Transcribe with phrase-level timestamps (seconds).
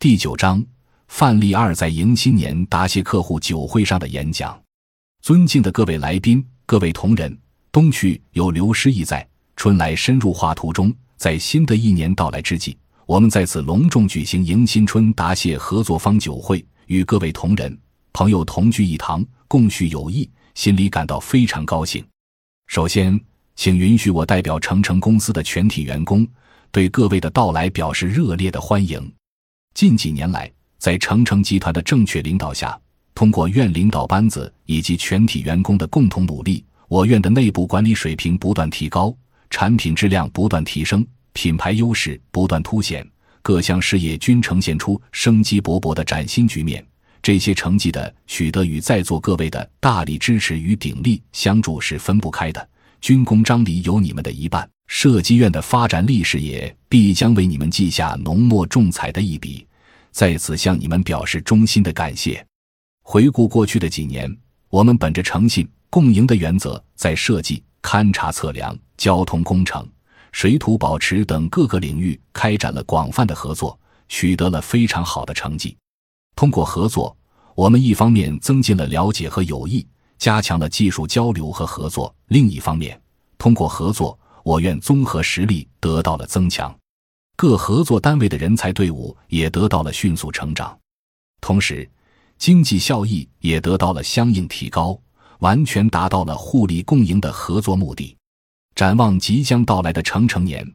[0.00, 0.64] 第九章，
[1.08, 4.56] 范例二在迎新年答谢客户酒会上的演讲。
[5.22, 7.36] 尊敬的各位来宾、各位同仁，
[7.72, 10.94] 冬去有刘诗意在，春来深入画图中。
[11.16, 17.76] 在新的一年到来之际，我们在此隆重举行迎新春答谢合作方酒会，与各位同仁、
[18.12, 22.04] 朋友同聚一堂，共叙友谊，心里感到非常高兴。
[22.68, 23.20] 首先，
[23.56, 26.24] 请允许我代表成成公司的全体员工，
[26.70, 29.12] 对各位的到来表示热烈的欢迎。
[29.78, 32.76] 近几年来，在成成集团的正确领导下，
[33.14, 39.16] 通过院领导班子以及全体员工的共同努力，我院的内部管理水平不断提高，
[39.50, 43.08] 产品质量不断提升，品牌优势不断凸显，
[43.40, 46.84] 各项事业均呈现出生机勃勃的崭新局面。
[47.22, 52.68] 这些成绩的取得与在座各位的大力支持与鼎力相助是分不开的。
[53.00, 59.64] 军功章里有你们的一半，设计院的发展历史也必将为你们记下浓墨重彩的一笔。
[60.18, 62.44] 在此向你们表示衷心的感谢。
[63.04, 64.28] 回顾过去的几年，
[64.68, 69.88] 我们本着诚信共赢的原则，在设计、勘察、测量、交通工程、
[70.32, 75.76] 水土保持等各个领域开展了广泛的合作，取得了非常好的成绩。
[76.34, 77.16] 通过合作，
[77.54, 79.86] 我们一方面增进了了解和友谊，
[80.18, 83.00] 加强了技术交流和合作；另一方面，
[83.38, 86.76] 通过合作，我院综合实力得到了增强。
[87.38, 90.76] 各合作单位的人才队伍也得到了迅速成长，
[91.40, 91.88] 同时，
[92.36, 95.00] 经济效益也得到了相应提高，
[95.38, 98.16] 完全达到了互利共赢的合作目的。
[98.74, 100.68] 展望即将到来的成成年，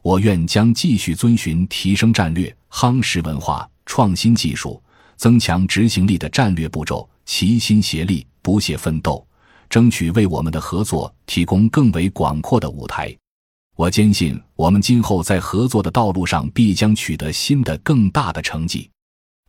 [0.00, 4.82] 我院将继续遵循提升战略、夯实文化、创新技术、
[5.18, 9.22] 增强执行力的战略步骤，齐心协力、不懈奋斗，
[9.68, 13.14] 争取为我们的合作提供更为广阔的舞台。
[13.76, 18.88] 我坚信，我们今后在合作的道路上必将取得新的、更大的成绩。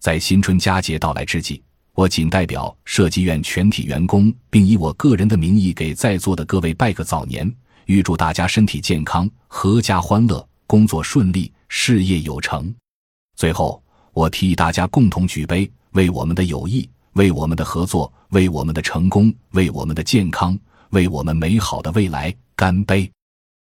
[0.02, 7.50] 在新春佳节到来之际，我谨代表设计院全体员工，并以我个人的名义给在座的各位拜个早年，
[7.86, 12.76] 预祝大家身体健康、阖家欢乐、工作顺利、事业有成。
[13.38, 20.60] 最后，我提议大家共同举杯，为我们的友谊、为我们的合作、为我们的成功、为我们的健康、
[20.90, 23.10] 为我们美好的未来干杯。